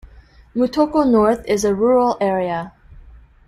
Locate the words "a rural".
1.63-2.17